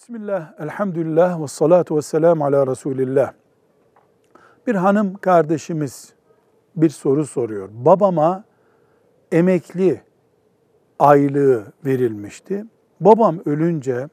Bismillah, 0.00 0.52
elhamdülillah 0.58 1.42
ve 1.42 1.46
salatu 1.46 1.96
ve 1.96 2.02
selamu 2.02 2.44
ala 2.44 2.66
Resulillah. 2.66 3.32
Bir 4.66 4.74
hanım 4.74 5.14
kardeşimiz 5.14 6.12
bir 6.76 6.88
soru 6.88 7.26
soruyor. 7.26 7.68
Babama 7.72 8.44
emekli 9.32 10.00
aylığı 10.98 11.64
verilmişti. 11.84 12.64
Babam 13.00 13.38
ölünce 13.46 14.08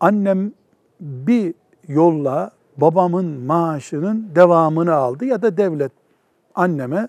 annem 0.00 0.52
bir 1.00 1.54
yolla 1.88 2.50
babamın 2.76 3.26
maaşının 3.26 4.30
devamını 4.34 4.94
aldı 4.94 5.24
ya 5.24 5.42
da 5.42 5.56
devlet 5.56 5.92
anneme 6.54 7.08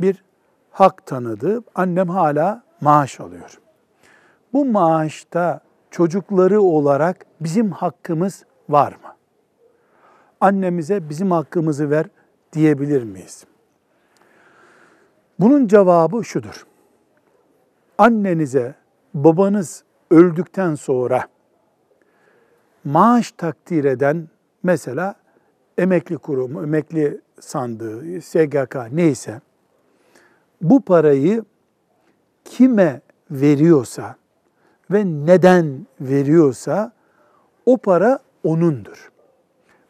bir 0.00 0.24
hak 0.70 1.06
tanıdı. 1.06 1.62
Annem 1.74 2.08
hala 2.08 2.62
maaş 2.80 3.20
alıyor. 3.20 3.60
Bu 4.52 4.64
maaşta 4.64 5.60
çocukları 5.94 6.62
olarak 6.62 7.26
bizim 7.40 7.70
hakkımız 7.70 8.44
var 8.68 8.92
mı? 8.92 9.14
Annemize 10.40 11.08
bizim 11.08 11.30
hakkımızı 11.30 11.90
ver 11.90 12.06
diyebilir 12.52 13.02
miyiz? 13.02 13.44
Bunun 15.40 15.66
cevabı 15.66 16.24
şudur. 16.24 16.66
Annenize 17.98 18.74
babanız 19.14 19.84
öldükten 20.10 20.74
sonra 20.74 21.28
maaş 22.84 23.32
takdir 23.32 23.84
eden 23.84 24.28
mesela 24.62 25.14
emekli 25.78 26.18
kurumu, 26.18 26.62
emekli 26.62 27.20
sandığı, 27.40 28.20
SGK 28.20 28.76
neyse 28.92 29.40
bu 30.62 30.80
parayı 30.80 31.44
kime 32.44 33.00
veriyorsa 33.30 34.16
ve 34.90 35.04
neden 35.04 35.86
veriyorsa 36.00 36.92
o 37.66 37.78
para 37.78 38.18
onundur. 38.44 39.10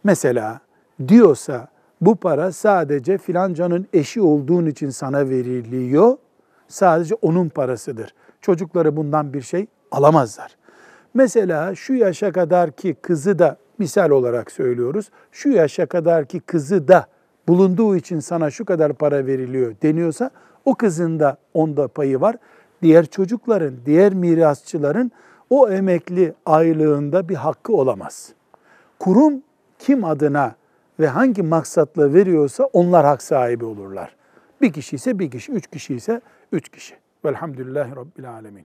Mesela 0.04 0.60
diyorsa 1.08 1.68
bu 2.00 2.16
para 2.16 2.52
sadece 2.52 3.18
filancanın 3.18 3.86
eşi 3.92 4.20
olduğun 4.20 4.66
için 4.66 4.90
sana 4.90 5.28
veriliyor. 5.28 6.16
Sadece 6.68 7.14
onun 7.14 7.48
parasıdır. 7.48 8.14
Çocukları 8.40 8.96
bundan 8.96 9.32
bir 9.32 9.42
şey 9.42 9.66
alamazlar. 9.90 10.56
Mesela 11.14 11.74
şu 11.74 11.94
yaşa 11.94 12.32
kadar 12.32 12.70
ki 12.70 12.96
kızı 13.02 13.38
da 13.38 13.56
misal 13.78 14.10
olarak 14.10 14.50
söylüyoruz. 14.50 15.10
Şu 15.32 15.48
yaşa 15.48 15.86
kadar 15.86 16.26
ki 16.26 16.40
kızı 16.40 16.88
da 16.88 17.06
bulunduğu 17.48 17.96
için 17.96 18.20
sana 18.20 18.50
şu 18.50 18.64
kadar 18.64 18.92
para 18.92 19.26
veriliyor 19.26 19.74
deniyorsa 19.82 20.30
o 20.64 20.74
kızın 20.74 21.20
da 21.20 21.36
onda 21.54 21.88
payı 21.88 22.20
var. 22.20 22.36
Diğer 22.84 23.06
çocukların, 23.06 23.74
diğer 23.86 24.14
mirasçıların 24.14 25.12
o 25.50 25.68
emekli 25.68 26.34
aylığında 26.46 27.28
bir 27.28 27.34
hakkı 27.34 27.72
olamaz. 27.72 28.32
Kurum 28.98 29.42
kim 29.78 30.04
adına 30.04 30.54
ve 31.00 31.08
hangi 31.08 31.42
maksatla 31.42 32.14
veriyorsa 32.14 32.64
onlar 32.64 33.06
hak 33.06 33.22
sahibi 33.22 33.64
olurlar. 33.64 34.16
Bir 34.60 34.72
kişi 34.72 34.96
ise 34.96 35.18
bir 35.18 35.30
kişi, 35.30 35.52
üç 35.52 35.66
kişi 35.66 35.94
ise 35.94 36.20
üç 36.52 36.68
kişi. 36.68 36.94
Velhamdülillahi 37.24 37.96
Rabbil 37.96 38.30
Alemin. 38.30 38.64